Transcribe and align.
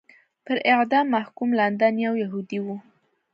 پر 0.45 0.57
اعدام 0.73 1.05
محکوم 1.15 1.49
لندن 1.59 1.93
یو 2.05 2.13
یهودی 2.23 2.59
و. 2.65 2.67